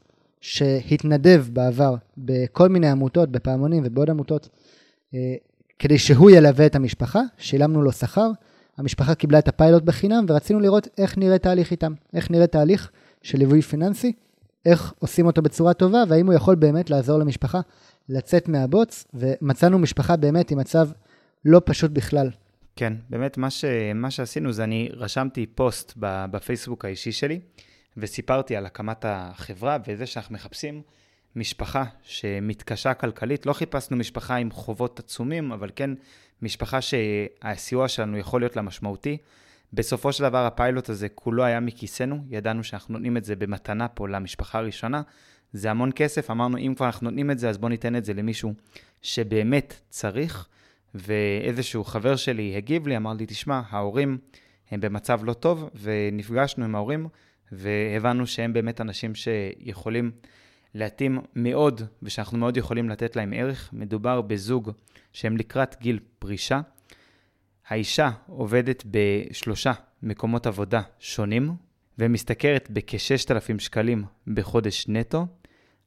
שהתנדב 0.43 1.45
בעבר 1.53 1.95
בכל 2.17 2.69
מיני 2.69 2.89
עמותות, 2.89 3.29
בפעמונים 3.31 3.83
ובעוד 3.85 4.09
עמותות, 4.09 4.49
אה, 5.13 5.19
כדי 5.79 5.97
שהוא 5.97 6.31
ילווה 6.31 6.65
את 6.65 6.75
המשפחה, 6.75 7.21
שילמנו 7.37 7.81
לו 7.81 7.91
שכר, 7.91 8.31
המשפחה 8.77 9.15
קיבלה 9.15 9.39
את 9.39 9.47
הפיילוט 9.47 9.83
בחינם 9.83 10.25
ורצינו 10.27 10.59
לראות 10.59 10.87
איך 10.97 11.17
נראה 11.17 11.37
תהליך 11.37 11.71
איתם, 11.71 11.93
איך 12.13 12.31
נראה 12.31 12.47
תהליך 12.47 12.91
של 13.21 13.37
ליווי 13.37 13.61
פיננסי, 13.61 14.13
איך 14.65 14.93
עושים 14.99 15.25
אותו 15.25 15.41
בצורה 15.41 15.73
טובה 15.73 16.03
והאם 16.09 16.25
הוא 16.25 16.33
יכול 16.33 16.55
באמת 16.55 16.89
לעזור 16.89 17.19
למשפחה 17.19 17.59
לצאת 18.09 18.47
מהבוץ, 18.47 19.05
ומצאנו 19.13 19.79
משפחה 19.79 20.15
באמת 20.15 20.51
עם 20.51 20.57
מצב 20.57 20.89
לא 21.45 21.61
פשוט 21.65 21.91
בכלל. 21.91 22.29
כן, 22.75 22.93
באמת 23.09 23.37
מה, 23.37 23.49
ש... 23.49 23.65
מה 23.95 24.11
שעשינו 24.11 24.51
זה 24.51 24.63
אני 24.63 24.89
רשמתי 24.93 25.45
פוסט 25.45 25.93
בפייסבוק 25.97 26.85
האישי 26.85 27.11
שלי, 27.11 27.39
וסיפרתי 27.97 28.55
על 28.55 28.65
הקמת 28.65 29.05
החברה 29.07 29.77
וזה 29.87 30.05
שאנחנו 30.05 30.35
מחפשים 30.35 30.81
משפחה 31.35 31.83
שמתקשה 32.03 32.93
כלכלית. 32.93 33.45
לא 33.45 33.53
חיפשנו 33.53 33.97
משפחה 33.97 34.35
עם 34.35 34.51
חובות 34.51 34.99
עצומים, 34.99 35.51
אבל 35.51 35.69
כן 35.75 35.89
משפחה 36.41 36.79
שהסיוע 36.81 37.87
שלנו 37.87 38.17
יכול 38.17 38.41
להיות 38.41 38.55
לה 38.55 38.61
משמעותי. 38.61 39.17
בסופו 39.73 40.13
של 40.13 40.23
דבר 40.23 40.45
הפיילוט 40.45 40.89
הזה 40.89 41.09
כולו 41.09 41.43
היה 41.43 41.59
מכיסנו, 41.59 42.23
ידענו 42.29 42.63
שאנחנו 42.63 42.93
נותנים 42.93 43.17
את 43.17 43.23
זה 43.23 43.35
במתנה 43.35 43.87
פה 43.87 44.09
למשפחה 44.09 44.57
הראשונה. 44.57 45.01
זה 45.53 45.71
המון 45.71 45.91
כסף, 45.95 46.31
אמרנו 46.31 46.57
אם 46.57 46.73
כבר 46.75 46.85
אנחנו 46.85 47.05
נותנים 47.05 47.31
את 47.31 47.39
זה 47.39 47.49
אז 47.49 47.57
בואו 47.57 47.69
ניתן 47.69 47.95
את 47.95 48.05
זה 48.05 48.13
למישהו 48.13 48.53
שבאמת 49.01 49.79
צריך. 49.89 50.47
ואיזשהו 50.95 51.83
חבר 51.83 52.15
שלי 52.15 52.57
הגיב 52.57 52.87
לי, 52.87 52.97
אמר 52.97 53.13
לי, 53.13 53.25
תשמע, 53.25 53.61
ההורים 53.69 54.17
הם 54.71 54.81
במצב 54.81 55.19
לא 55.23 55.33
טוב, 55.33 55.69
ונפגשנו 55.81 56.65
עם 56.65 56.75
ההורים, 56.75 57.07
והבנו 57.51 58.27
שהם 58.27 58.53
באמת 58.53 58.81
אנשים 58.81 59.15
שיכולים 59.15 60.11
להתאים 60.75 61.19
מאוד, 61.35 61.81
ושאנחנו 62.03 62.37
מאוד 62.37 62.57
יכולים 62.57 62.89
לתת 62.89 63.15
להם 63.15 63.33
ערך. 63.33 63.69
מדובר 63.73 64.21
בזוג 64.21 64.71
שהם 65.13 65.37
לקראת 65.37 65.75
גיל 65.81 65.99
פרישה. 66.19 66.61
האישה 67.67 68.11
עובדת 68.27 68.83
בשלושה 68.91 69.71
מקומות 70.03 70.47
עבודה 70.47 70.81
שונים, 70.99 71.51
ומשתכרת 71.99 72.67
בכ-6,000 72.71 73.59
שקלים 73.59 74.03
בחודש 74.27 74.85
נטו. 74.87 75.27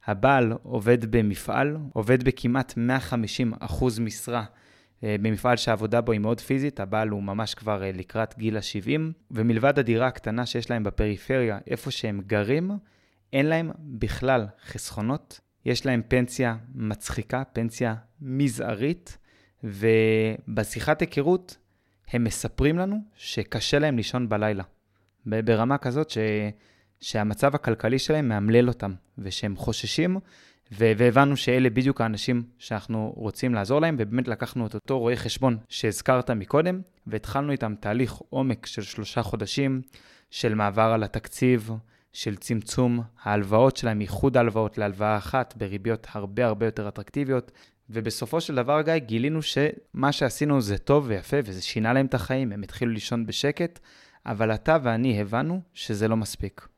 הבעל 0.06 0.52
עובד 0.62 1.16
במפעל, 1.16 1.76
עובד 1.92 2.24
בכמעט 2.24 2.74
150 2.76 3.52
אחוז 3.60 3.98
משרה 3.98 4.44
במפעל 5.02 5.56
שהעבודה 5.56 6.00
בו 6.00 6.12
היא 6.12 6.20
מאוד 6.20 6.40
פיזית, 6.40 6.80
הבעל 6.80 7.08
הוא 7.08 7.22
ממש 7.22 7.54
כבר 7.54 7.82
אה, 7.82 7.90
לקראת 7.92 8.38
גיל 8.38 8.56
ה-70, 8.56 9.00
ומלבד 9.30 9.78
הדירה 9.78 10.06
הקטנה 10.06 10.46
שיש 10.46 10.70
להם 10.70 10.84
בפריפריה, 10.84 11.58
איפה 11.66 11.90
שהם 11.90 12.20
גרים, 12.26 12.70
אין 13.32 13.46
להם 13.46 13.70
בכלל 13.78 14.46
חסכונות. 14.66 15.40
יש 15.64 15.86
להם 15.86 16.02
פנסיה 16.08 16.56
מצחיקה, 16.74 17.42
פנסיה 17.52 17.94
מזערית, 18.20 19.18
ובשיחת 19.64 21.00
היכרות 21.00 21.56
הם 22.08 22.24
מספרים 22.24 22.78
לנו 22.78 22.96
שקשה 23.14 23.78
להם 23.78 23.96
לישון 23.96 24.28
בלילה. 24.28 24.64
ברמה 25.26 25.78
כזאת 25.78 26.10
ש... 26.10 26.18
שהמצב 27.00 27.54
הכלכלי 27.54 27.98
שלהם 27.98 28.28
מאמלל 28.28 28.68
אותם, 28.68 28.94
ושהם 29.18 29.56
חוששים 29.56 30.18
והבנו 30.70 31.36
שאלה 31.36 31.70
בדיוק 31.70 32.00
האנשים 32.00 32.42
שאנחנו 32.58 33.12
רוצים 33.16 33.54
לעזור 33.54 33.80
להם, 33.80 33.96
ובאמת 33.98 34.28
לקחנו 34.28 34.66
את 34.66 34.74
אותו 34.74 34.98
רואה 34.98 35.16
חשבון 35.16 35.56
שהזכרת 35.68 36.30
מקודם, 36.30 36.80
והתחלנו 37.06 37.52
איתם 37.52 37.74
תהליך 37.80 38.12
עומק 38.30 38.66
של 38.66 38.82
שלושה 38.82 39.22
חודשים 39.22 39.82
של 40.30 40.54
מעבר 40.54 40.82
על 40.82 41.02
התקציב, 41.02 41.70
של 42.12 42.36
צמצום 42.36 43.00
ההלוואות 43.22 43.76
שלהם, 43.76 44.00
איחוד 44.00 44.36
ההלוואות 44.36 44.78
להלוואה 44.78 45.16
אחת 45.16 45.54
בריביות 45.56 46.06
הרבה 46.12 46.46
הרבה 46.46 46.66
יותר 46.66 46.88
אטרקטיביות. 46.88 47.52
ובסופו 47.90 48.40
של 48.40 48.54
דבר, 48.54 48.82
גיא, 48.82 48.96
גילינו 48.96 49.40
שמה 49.42 50.12
שעשינו 50.12 50.60
זה 50.60 50.78
טוב 50.78 51.04
ויפה, 51.08 51.36
וזה 51.44 51.62
שינה 51.62 51.92
להם 51.92 52.06
את 52.06 52.14
החיים, 52.14 52.52
הם 52.52 52.62
התחילו 52.62 52.92
לישון 52.92 53.26
בשקט, 53.26 53.78
אבל 54.26 54.54
אתה 54.54 54.78
ואני 54.82 55.20
הבנו 55.20 55.60
שזה 55.74 56.08
לא 56.08 56.16
מספיק. 56.16 56.68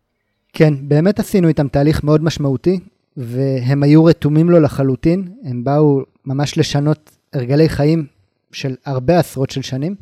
כן, 0.52 0.88
באמת 0.88 1.18
עשינו 1.18 1.49
איתם 1.49 1.68
תהליך 1.68 2.04
מאוד 2.04 2.25
משמעותי. 2.25 2.80
והם 3.18 3.82
היו 3.82 4.04
רתומים 4.04 4.50
לו 4.50 4.60
לחלוטין, 4.60 5.28
הם 5.44 5.64
באו 5.64 6.00
ממש 6.26 6.58
לשנות 6.58 7.16
הרגלי 7.32 7.68
חיים 7.68 8.06
של 8.52 8.75
הרבה 8.87 9.18
עשרות 9.18 9.50
של 9.50 9.62
שנים. 9.62 9.94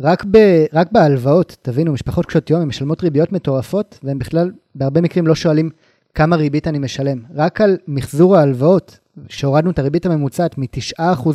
רק, 0.00 0.24
ב, 0.30 0.38
רק 0.72 0.92
בהלוואות, 0.92 1.56
תבינו, 1.62 1.92
משפחות 1.92 2.26
קשות 2.26 2.50
יום, 2.50 2.60
הן 2.60 2.68
משלמות 2.68 3.02
ריביות 3.02 3.32
מטורפות, 3.32 3.98
והם 4.02 4.18
בכלל, 4.18 4.50
בהרבה 4.74 5.00
מקרים 5.00 5.26
לא 5.26 5.34
שואלים 5.34 5.70
כמה 6.14 6.36
ריבית 6.36 6.68
אני 6.68 6.78
משלם. 6.78 7.18
רק 7.34 7.60
על 7.60 7.76
מחזור 7.88 8.36
ההלוואות, 8.36 8.98
שהורדנו 9.28 9.70
את 9.70 9.78
הריבית 9.78 10.06
הממוצעת 10.06 10.58
מ-9% 10.58 11.28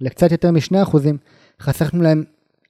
לקצת 0.00 0.32
יותר 0.32 0.50
מ-2%, 0.50 0.96
חסכנו 1.60 2.02
להם 2.02 2.24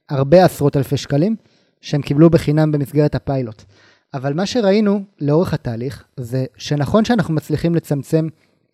הרבה 0.09 0.45
עשרות 0.45 0.77
אלפי 0.77 0.97
שקלים, 0.97 1.35
שהם 1.81 2.01
קיבלו 2.01 2.29
בחינם 2.29 2.71
במסגרת 2.71 3.15
הפיילוט. 3.15 3.63
אבל 4.13 4.33
מה 4.33 4.45
שראינו 4.45 5.03
לאורך 5.21 5.53
התהליך 5.53 6.03
זה 6.17 6.45
שנכון 6.57 7.05
שאנחנו 7.05 7.33
מצליחים 7.33 7.75
לצמצם 7.75 8.27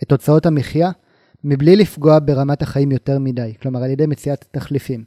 את 0.03 0.11
הוצאות 0.11 0.45
המחיה 0.45 0.91
מבלי 1.43 1.75
לפגוע 1.75 2.19
ברמת 2.25 2.61
החיים 2.61 2.91
יותר 2.91 3.19
מדי, 3.19 3.53
כלומר 3.61 3.83
על 3.83 3.89
ידי 3.89 4.05
מציאת 4.05 4.45
תחליפים. 4.51 5.03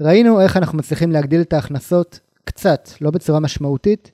ראינו 0.00 0.40
איך 0.40 0.56
אנחנו 0.56 0.78
מצליחים 0.78 1.12
להגדיל 1.12 1.40
את 1.40 1.52
ההכנסות 1.52 2.20
קצת, 2.44 2.88
לא 3.00 3.10
בצורה 3.10 3.40
משמעותית, 3.40 4.10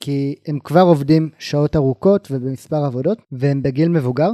כי 0.00 0.34
הם 0.46 0.58
כבר 0.58 0.80
עובדים 0.80 1.30
שעות 1.38 1.76
ארוכות 1.76 2.28
ובמספר 2.30 2.84
עבודות, 2.84 3.18
והם 3.32 3.62
בגיל 3.62 3.88
מבוגר, 3.88 4.30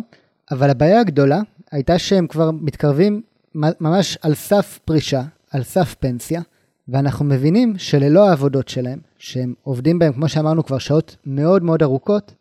אבל 0.51 0.71
הבעיה 0.71 1.01
הגדולה 1.01 1.41
הייתה 1.71 1.99
שהם 1.99 2.27
כבר 2.27 2.51
מתקרבים 2.51 3.23
ממש 3.55 4.19
על 4.23 4.35
סף 4.35 4.79
פרישה, 4.85 5.23
על 5.51 5.63
סף 5.63 5.95
פנסיה, 6.01 6.41
ואנחנו 6.89 7.25
מבינים 7.25 7.75
שללא 7.79 8.29
העבודות 8.29 8.69
שלהם, 8.69 8.99
שהם 9.25 9.55
עובדים 9.63 9.99
בהם, 9.99 10.13
כמו 10.13 10.29
שאמרנו, 10.29 10.65
כבר 10.65 10.79
שעות 10.79 11.17
מאוד 11.27 11.63
מאוד 11.63 11.83
ארוכות, 11.83 12.35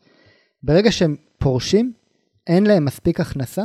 ברגע 0.63 0.91
שהם 0.91 1.15
פורשים, 1.37 1.93
אין 2.47 2.65
להם 2.65 2.85
מספיק 2.85 3.19
הכנסה 3.19 3.61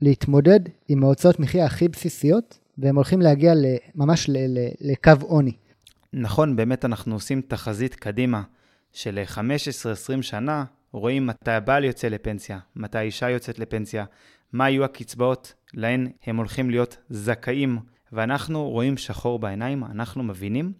להתמודד 0.00 0.60
עם 0.88 1.04
ההוצאות 1.04 1.40
מחיה 1.40 1.66
הכי 1.66 1.88
בסיסיות, 1.88 2.58
והם 2.78 2.96
הולכים 2.96 3.20
להגיע 3.20 3.52
ממש 3.94 4.30
לקו 4.80 5.12
עוני. 5.20 5.52
נכון, 6.12 6.56
באמת 6.56 6.84
אנחנו 6.84 7.14
עושים 7.14 7.40
תחזית 7.40 7.94
קדימה 7.94 8.42
של 8.92 9.22
15-20 9.34 9.38
שנה, 10.22 10.64
רואים 10.92 11.26
מתי 11.26 11.50
הבעל 11.50 11.84
יוצא 11.84 12.08
לפנסיה, 12.08 12.58
מתי 12.76 12.98
האישה 12.98 13.30
יוצאת 13.30 13.58
לפנסיה, 13.58 14.04
מה 14.52 14.70
יהיו 14.70 14.84
הקצבאות 14.84 15.54
להן 15.74 16.08
הם 16.26 16.36
הולכים 16.36 16.70
להיות 16.70 16.96
זכאים 17.10 17.78
ואנחנו 18.12 18.70
רואים 18.70 18.96
שחור 18.96 19.38
בעיניים, 19.38 19.84
אנחנו 19.84 20.22
מבינים 20.22 20.72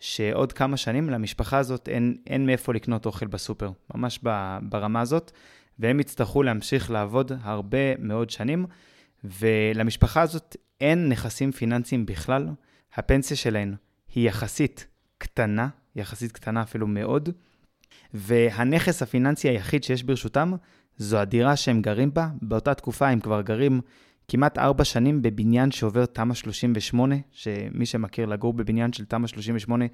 שעוד 0.00 0.52
כמה 0.52 0.76
שנים 0.76 1.10
למשפחה 1.10 1.58
הזאת 1.58 1.88
אין, 1.88 2.16
אין 2.26 2.46
מאיפה 2.46 2.74
לקנות 2.74 3.06
אוכל 3.06 3.26
בסופר, 3.26 3.70
ממש 3.94 4.18
ברמה 4.62 5.00
הזאת, 5.00 5.32
והם 5.78 6.00
יצטרכו 6.00 6.42
להמשיך 6.42 6.90
לעבוד 6.90 7.32
הרבה 7.42 7.96
מאוד 7.98 8.30
שנים, 8.30 8.66
ולמשפחה 9.24 10.22
הזאת 10.22 10.56
אין 10.80 11.08
נכסים 11.08 11.52
פיננסיים 11.52 12.06
בכלל, 12.06 12.48
הפנסיה 12.94 13.36
שלהן 13.36 13.74
היא 14.14 14.28
יחסית 14.28 14.86
קטנה, 15.18 15.68
יחסית 15.96 16.32
קטנה 16.32 16.62
אפילו 16.62 16.86
מאוד, 16.86 17.28
והנכס 18.14 19.02
הפיננסי 19.02 19.48
היחיד 19.48 19.84
שיש 19.84 20.02
ברשותם 20.02 20.52
זו 20.96 21.18
הדירה 21.18 21.56
שהם 21.56 21.82
גרים 21.82 22.14
בה, 22.14 22.28
באותה 22.42 22.74
תקופה 22.74 23.08
הם 23.08 23.20
כבר 23.20 23.42
גרים 23.42 23.80
כמעט 24.28 24.58
ארבע 24.58 24.84
שנים 24.84 25.22
בבניין 25.22 25.70
שעובר 25.70 26.06
תמ"א 26.06 26.34
38, 26.34 27.14
שמי 27.32 27.86
שמכיר 27.86 28.26
לגור 28.26 28.52
בבניין 28.52 28.92
של 28.92 29.04
תמ"א 29.04 29.26
38 29.26 29.84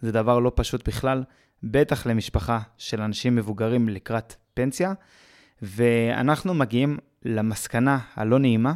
זה 0.00 0.12
דבר 0.12 0.38
לא 0.38 0.52
פשוט 0.54 0.88
בכלל, 0.88 1.24
בטח 1.62 2.06
למשפחה 2.06 2.60
של 2.78 3.00
אנשים 3.00 3.36
מבוגרים 3.36 3.88
לקראת 3.88 4.34
פנסיה, 4.54 4.92
ואנחנו 5.62 6.54
מגיעים 6.54 6.98
למסקנה 7.24 7.98
הלא 8.14 8.38
נעימה, 8.38 8.74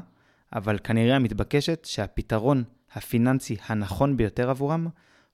אבל 0.52 0.78
כנראה 0.84 1.16
המתבקשת, 1.16 1.84
שהפתרון 1.84 2.64
הפיננסי 2.94 3.56
הנכון 3.66 4.16
ביותר 4.16 4.50
עבורם, 4.50 4.86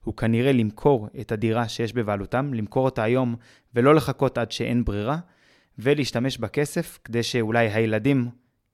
הוא 0.03 0.17
כנראה 0.17 0.51
למכור 0.51 1.07
את 1.19 1.31
הדירה 1.31 1.67
שיש 1.67 1.93
בבעלותם, 1.93 2.53
למכור 2.53 2.85
אותה 2.85 3.03
היום 3.03 3.35
ולא 3.75 3.95
לחכות 3.95 4.37
עד 4.37 4.51
שאין 4.51 4.85
ברירה, 4.85 5.17
ולהשתמש 5.79 6.37
בכסף 6.37 6.99
כדי 7.03 7.23
שאולי 7.23 7.67
הילדים 7.67 8.29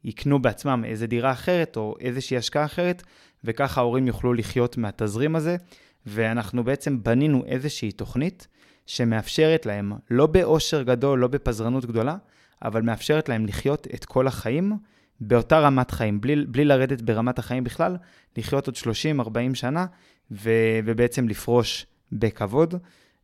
יקנו 0.08 0.42
בעצמם 0.42 0.84
איזה 0.86 1.08
דירה 1.08 1.32
אחרת 1.32 1.78
או 1.78 1.96
איזושהי 2.00 2.38
השקעה 2.38 2.66
אחרת, 2.66 3.04
וככה 3.44 3.82
ההורים 3.82 4.08
יוכלו 4.08 4.34
לחיות 4.34 4.78
מהתזרים 4.78 5.36
הזה. 5.36 5.58
ואנחנו 6.06 6.64
בעצם 6.64 7.04
בנינו 7.04 7.44
איזושהי 7.46 7.92
תוכנית 7.92 8.48
שמאפשרת 8.86 9.66
להם, 9.66 9.92
לא 10.12 10.28
באושר 10.28 10.84
גדול, 10.84 11.20
לא 11.20 11.28
בפזרנות 11.28 11.86
גדולה, 11.86 12.18
אבל 12.62 12.82
מאפשרת 12.82 13.30
להם 13.30 13.46
לחיות 13.46 13.88
את 13.94 14.06
כל 14.06 14.28
החיים 14.28 14.78
באותה 15.20 15.60
רמת 15.60 15.92
חיים, 15.92 16.22
בלי, 16.22 16.46
בלי 16.46 16.66
לרדת 16.66 17.02
ברמת 17.02 17.40
החיים 17.40 17.64
בכלל, 17.64 17.98
לחיות 18.38 18.68
עוד 18.68 18.76
30-40 18.76 19.30
שנה, 19.54 19.86
ו, 20.32 20.52
ובעצם 20.86 21.28
לפרוש 21.28 21.86
בכבוד. 22.12 22.76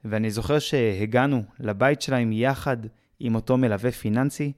ואני 0.05 0.31
זוכר 0.31 0.59
שהגענו 0.59 1.43
לבית 1.59 2.01
שלהם 2.01 2.31
יחד 2.31 2.77
עם 3.19 3.35
אותו 3.35 3.57
מלווה 3.57 3.91
פיננסי, 3.91 4.51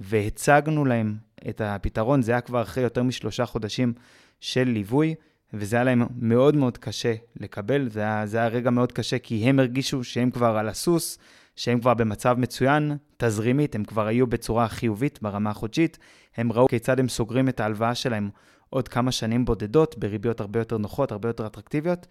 והצגנו 0.00 0.84
להם 0.84 1.16
את 1.48 1.60
הפתרון. 1.60 2.22
זה 2.22 2.32
היה 2.32 2.40
כבר 2.40 2.62
אחרי 2.62 2.82
יותר 2.82 3.02
משלושה 3.02 3.46
חודשים 3.46 3.92
של 4.40 4.64
ליווי, 4.64 5.14
וזה 5.54 5.76
היה 5.76 5.84
להם 5.84 6.02
מאוד 6.18 6.56
מאוד 6.56 6.78
קשה 6.78 7.14
לקבל. 7.40 7.88
זה 7.88 8.00
היה, 8.00 8.26
זה 8.26 8.38
היה 8.38 8.48
רגע 8.48 8.70
מאוד 8.70 8.92
קשה, 8.92 9.18
כי 9.18 9.48
הם 9.48 9.58
הרגישו 9.58 10.04
שהם 10.04 10.30
כבר 10.30 10.56
על 10.56 10.68
הסוס, 10.68 11.18
שהם 11.56 11.80
כבר 11.80 11.94
במצב 11.94 12.36
מצוין, 12.38 12.96
תזרימית, 13.16 13.74
הם 13.74 13.84
כבר 13.84 14.06
היו 14.06 14.26
בצורה 14.26 14.68
חיובית 14.68 15.18
ברמה 15.22 15.50
החודשית. 15.50 15.98
הם 16.36 16.52
ראו 16.52 16.68
כיצד 16.68 17.00
הם 17.00 17.08
סוגרים 17.08 17.48
את 17.48 17.60
ההלוואה 17.60 17.94
שלהם 17.94 18.30
עוד 18.70 18.88
כמה 18.88 19.12
שנים 19.12 19.44
בודדות, 19.44 19.98
בריביות 19.98 20.40
הרבה 20.40 20.60
יותר 20.60 20.78
נוחות, 20.78 21.12
הרבה 21.12 21.28
יותר 21.28 21.46
אטרקטיביות. 21.46 22.06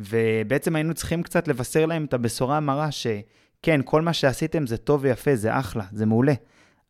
ובעצם 0.00 0.76
היינו 0.76 0.94
צריכים 0.94 1.22
קצת 1.22 1.48
לבשר 1.48 1.86
להם 1.86 2.04
את 2.04 2.14
הבשורה 2.14 2.56
המרה 2.56 2.88
שכן, 2.90 3.80
כל 3.84 4.02
מה 4.02 4.12
שעשיתם 4.12 4.66
זה 4.66 4.76
טוב 4.76 5.00
ויפה, 5.02 5.36
זה 5.36 5.58
אחלה, 5.58 5.84
זה 5.92 6.06
מעולה, 6.06 6.34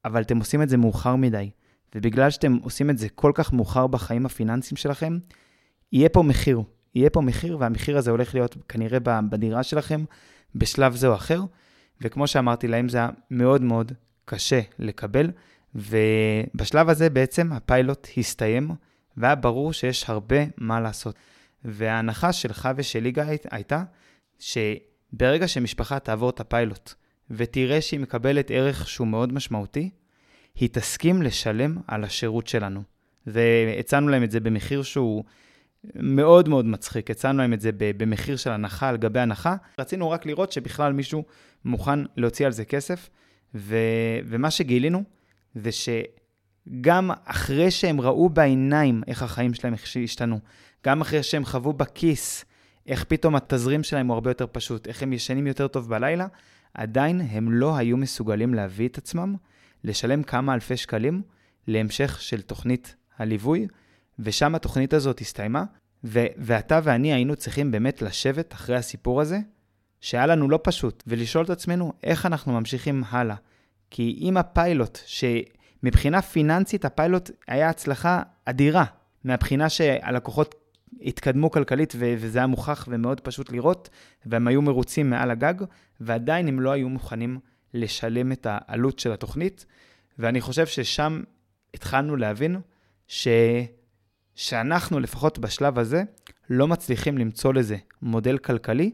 אבל 0.04 0.22
אתם 0.22 0.38
עושים 0.38 0.62
את 0.62 0.68
זה 0.68 0.76
מאוחר 0.76 1.16
מדי. 1.16 1.50
ובגלל 1.94 2.30
שאתם 2.30 2.56
עושים 2.62 2.90
את 2.90 2.98
זה 2.98 3.08
כל 3.08 3.32
כך 3.34 3.52
מאוחר 3.52 3.86
בחיים 3.86 4.26
הפיננסיים 4.26 4.76
שלכם, 4.76 5.18
יהיה 5.92 6.08
פה 6.08 6.22
מחיר. 6.22 6.62
יהיה 6.94 7.10
פה 7.10 7.20
מחיר, 7.20 7.58
והמחיר 7.58 7.98
הזה 7.98 8.10
הולך 8.10 8.34
להיות 8.34 8.56
כנראה 8.68 8.98
בדירה 9.30 9.62
שלכם 9.62 10.04
בשלב 10.54 10.96
זה 10.96 11.08
או 11.08 11.14
אחר. 11.14 11.40
וכמו 12.00 12.26
שאמרתי 12.26 12.68
להם, 12.68 12.88
זה 12.88 12.98
היה 12.98 13.08
מאוד 13.30 13.62
מאוד 13.62 13.92
קשה 14.24 14.60
לקבל. 14.78 15.30
ובשלב 15.74 16.88
הזה 16.88 17.10
בעצם 17.10 17.52
הפיילוט 17.52 18.08
הסתיים, 18.16 18.70
והיה 19.16 19.34
ברור 19.34 19.72
שיש 19.72 20.10
הרבה 20.10 20.36
מה 20.58 20.80
לעשות. 20.80 21.14
וההנחה 21.64 22.32
שלך 22.32 22.68
ושל 22.76 23.00
ליגה 23.00 23.24
הייתה 23.50 23.84
שברגע 24.38 25.48
שמשפחה 25.48 25.98
תעבור 25.98 26.30
את 26.30 26.40
הפיילוט 26.40 26.94
ותראה 27.30 27.80
שהיא 27.80 28.00
מקבלת 28.00 28.50
ערך 28.50 28.88
שהוא 28.88 29.06
מאוד 29.06 29.32
משמעותי, 29.32 29.90
היא 30.54 30.68
תסכים 30.72 31.22
לשלם 31.22 31.76
על 31.86 32.04
השירות 32.04 32.46
שלנו. 32.46 32.82
והצענו 33.26 34.08
להם 34.08 34.22
את 34.22 34.30
זה 34.30 34.40
במחיר 34.40 34.82
שהוא 34.82 35.24
מאוד 35.94 36.48
מאוד 36.48 36.66
מצחיק. 36.66 37.10
הצענו 37.10 37.38
להם 37.38 37.52
את 37.52 37.60
זה 37.60 37.70
במחיר 37.76 38.36
של 38.36 38.50
הנחה 38.50 38.88
על 38.88 38.96
גבי 38.96 39.20
הנחה. 39.20 39.56
רצינו 39.78 40.10
רק 40.10 40.26
לראות 40.26 40.52
שבכלל 40.52 40.92
מישהו 40.92 41.24
מוכן 41.64 41.98
להוציא 42.16 42.46
על 42.46 42.52
זה 42.52 42.64
כסף, 42.64 43.10
ו... 43.54 43.76
ומה 44.26 44.50
שגילינו 44.50 45.02
זה 45.54 45.70
שגם 45.72 47.10
אחרי 47.24 47.70
שהם 47.70 48.00
ראו 48.00 48.28
בעיניים 48.28 49.02
איך 49.06 49.22
החיים 49.22 49.54
שלהם 49.54 49.74
השתנו, 50.04 50.38
גם 50.86 51.00
אחרי 51.00 51.22
שהם 51.22 51.44
חוו 51.44 51.72
בכיס 51.72 52.44
איך 52.86 53.04
פתאום 53.04 53.36
התזרים 53.36 53.82
שלהם 53.82 54.06
הוא 54.06 54.14
הרבה 54.14 54.30
יותר 54.30 54.46
פשוט, 54.52 54.88
איך 54.88 55.02
הם 55.02 55.12
ישנים 55.12 55.46
יותר 55.46 55.68
טוב 55.68 55.88
בלילה, 55.88 56.26
עדיין 56.74 57.20
הם 57.30 57.52
לא 57.52 57.76
היו 57.76 57.96
מסוגלים 57.96 58.54
להביא 58.54 58.88
את 58.88 58.98
עצמם 58.98 59.34
לשלם 59.84 60.22
כמה 60.22 60.54
אלפי 60.54 60.76
שקלים 60.76 61.22
להמשך 61.66 62.20
של 62.20 62.42
תוכנית 62.42 62.96
הליווי, 63.18 63.66
ושם 64.18 64.54
התוכנית 64.54 64.94
הזאת 64.94 65.20
הסתיימה, 65.20 65.64
ו- 66.04 66.26
ואתה 66.36 66.80
ואני 66.82 67.12
היינו 67.12 67.36
צריכים 67.36 67.70
באמת 67.70 68.02
לשבת 68.02 68.54
אחרי 68.54 68.76
הסיפור 68.76 69.20
הזה, 69.20 69.38
שהיה 70.00 70.26
לנו 70.26 70.48
לא 70.48 70.58
פשוט, 70.62 71.02
ולשאול 71.06 71.44
את 71.44 71.50
עצמנו 71.50 71.92
איך 72.02 72.26
אנחנו 72.26 72.52
ממשיכים 72.52 73.02
הלאה. 73.10 73.36
כי 73.90 74.18
אם 74.20 74.36
הפיילוט, 74.36 74.98
שמבחינה 75.06 76.22
פיננסית 76.22 76.84
הפיילוט 76.84 77.30
היה 77.48 77.68
הצלחה 77.68 78.22
אדירה, 78.44 78.84
מהבחינה 79.24 79.68
שהלקוחות 79.68 80.54
התקדמו 81.00 81.50
כלכלית 81.50 81.92
ו- 81.96 82.14
וזה 82.18 82.38
היה 82.38 82.46
מוכח 82.46 82.88
ומאוד 82.90 83.20
פשוט 83.20 83.52
לראות, 83.52 83.90
והם 84.26 84.48
היו 84.48 84.62
מרוצים 84.62 85.10
מעל 85.10 85.30
הגג, 85.30 85.54
ועדיין 86.00 86.48
הם 86.48 86.60
לא 86.60 86.70
היו 86.70 86.88
מוכנים 86.88 87.38
לשלם 87.74 88.32
את 88.32 88.46
העלות 88.50 88.98
של 88.98 89.12
התוכנית, 89.12 89.66
ואני 90.18 90.40
חושב 90.40 90.66
ששם 90.66 91.22
התחלנו 91.74 92.16
להבין 92.16 92.60
ש... 93.08 93.28
שאנחנו, 94.34 95.00
לפחות 95.00 95.38
בשלב 95.38 95.78
הזה, 95.78 96.02
לא 96.50 96.68
מצליחים 96.68 97.18
למצוא 97.18 97.54
לזה 97.54 97.76
מודל 98.02 98.38
כלכלי 98.38 98.90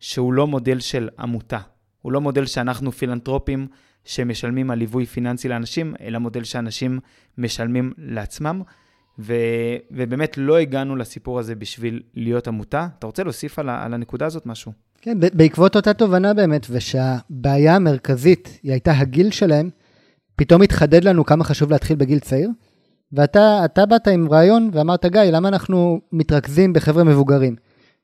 שהוא 0.00 0.32
לא 0.32 0.46
מודל 0.46 0.80
של 0.80 1.08
עמותה. 1.18 1.58
הוא 2.02 2.12
לא 2.12 2.20
מודל 2.20 2.46
שאנחנו 2.46 2.92
פילנטרופים 2.92 3.66
שמשלמים 4.04 4.70
על 4.70 4.78
ליווי 4.78 5.06
פיננסי 5.06 5.48
לאנשים, 5.48 5.94
אלא 6.00 6.18
מודל 6.18 6.44
שאנשים 6.44 7.00
משלמים 7.38 7.92
לעצמם. 7.98 8.62
ו, 9.18 9.34
ובאמת 9.90 10.38
לא 10.38 10.56
הגענו 10.56 10.96
לסיפור 10.96 11.38
הזה 11.38 11.54
בשביל 11.54 12.02
להיות 12.14 12.48
עמותה. 12.48 12.88
אתה 12.98 13.06
רוצה 13.06 13.22
להוסיף 13.22 13.58
על, 13.58 13.68
על 13.68 13.94
הנקודה 13.94 14.26
הזאת 14.26 14.46
משהו? 14.46 14.72
כן, 15.02 15.18
בעקבות 15.20 15.76
אותה 15.76 15.92
תובנה 15.92 16.34
באמת, 16.34 16.66
ושהבעיה 16.70 17.76
המרכזית 17.76 18.58
היא 18.62 18.72
הייתה 18.72 18.92
הגיל 18.92 19.30
שלהם, 19.30 19.70
פתאום 20.36 20.62
התחדד 20.62 21.04
לנו 21.04 21.24
כמה 21.24 21.44
חשוב 21.44 21.70
להתחיל 21.70 21.96
בגיל 21.96 22.18
צעיר. 22.18 22.50
ואתה 23.12 23.86
באת 23.88 24.08
עם 24.08 24.28
רעיון 24.32 24.70
ואמרת, 24.72 25.06
גיא, 25.06 25.20
למה 25.20 25.48
אנחנו 25.48 26.00
מתרכזים 26.12 26.72
בחבר'ה 26.72 27.04
מבוגרים, 27.04 27.56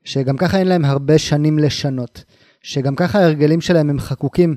שגם 0.03 0.37
ככה 0.37 0.57
אין 0.57 0.67
להם 0.67 0.85
הרבה 0.85 1.17
שנים 1.17 1.59
לשנות, 1.59 2.23
שגם 2.61 2.95
ככה 2.95 3.19
ההרגלים 3.19 3.61
שלהם 3.61 3.89
הם 3.89 3.99
חקוקים 3.99 4.55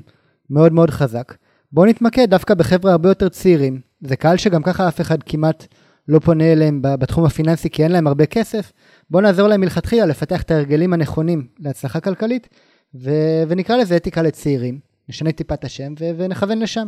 מאוד 0.49 0.73
מאוד 0.73 0.89
חזק. 0.89 1.33
בואו 1.71 1.85
נתמקד 1.85 2.29
דווקא 2.29 2.53
בחבר'ה 2.53 2.91
הרבה 2.91 3.09
יותר 3.09 3.29
צעירים. 3.29 3.79
זה 4.01 4.15
קהל 4.15 4.37
שגם 4.37 4.63
ככה 4.63 4.87
אף 4.87 5.01
אחד 5.01 5.23
כמעט 5.23 5.67
לא 6.07 6.19
פונה 6.19 6.51
אליהם 6.51 6.79
בתחום 6.81 7.25
הפיננסי 7.25 7.69
כי 7.69 7.83
אין 7.83 7.91
להם 7.91 8.07
הרבה 8.07 8.25
כסף. 8.25 8.71
בואו 9.09 9.23
נעזור 9.23 9.47
להם 9.47 9.61
מלכתחילה 9.61 10.05
לפתח 10.05 10.41
את 10.41 10.51
ההרגלים 10.51 10.93
הנכונים 10.93 11.47
להצלחה 11.59 11.99
כלכלית, 11.99 12.49
ו- 12.95 13.43
ונקרא 13.47 13.77
לזה 13.77 13.95
אתיקה 13.95 14.21
לצעירים. 14.21 14.79
נשנה 15.09 15.31
טיפה 15.31 15.53
את 15.53 15.63
השם 15.63 15.93
ו- 15.99 16.11
ונכוון 16.17 16.59
לשם. 16.59 16.87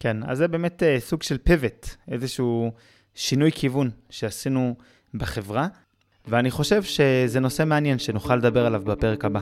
כן, 0.00 0.16
אז 0.26 0.38
זה 0.38 0.48
באמת 0.48 0.82
uh, 0.82 1.00
סוג 1.00 1.22
של 1.22 1.38
פיבט, 1.38 1.88
איזשהו 2.10 2.70
שינוי 3.14 3.52
כיוון 3.52 3.90
שעשינו 4.10 4.74
בחברה, 5.14 5.68
ואני 6.28 6.50
חושב 6.50 6.82
שזה 6.82 7.40
נושא 7.40 7.64
מעניין 7.64 7.98
שנוכל 7.98 8.36
לדבר 8.36 8.66
עליו 8.66 8.82
בפרק 8.84 9.24
הבא. 9.24 9.40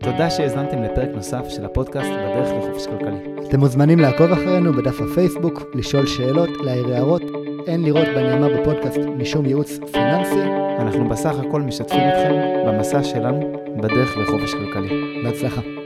תודה 0.00 0.30
שהאזנתם 0.30 0.82
לפרק 0.82 1.08
נוסף 1.14 1.44
של 1.48 1.64
הפודקאסט 1.64 2.08
בדרך 2.08 2.48
לחופש 2.58 2.86
כלכלי. 2.86 3.48
אתם 3.48 3.60
מוזמנים 3.60 3.98
לעקוב 3.98 4.32
אחרינו 4.32 4.72
בדף 4.72 5.00
הפייסבוק, 5.00 5.62
לשאול 5.74 6.06
שאלות, 6.06 6.50
להעיר 6.64 6.94
הערות. 6.94 7.37
אין 7.68 7.84
לראות 7.84 8.08
בנאמר 8.14 8.60
בפודקאסט 8.60 8.98
משום 8.98 9.46
ייעוץ 9.46 9.78
פיננסי. 9.92 10.42
אנחנו 10.78 11.08
בסך 11.08 11.34
הכל 11.38 11.62
משתפים 11.62 12.00
אתכם 12.08 12.34
במסע 12.66 13.04
שלנו 13.04 13.52
בדרך 13.76 14.16
לחופש 14.16 14.54
כלכלי. 14.54 15.22
בהצלחה. 15.24 15.77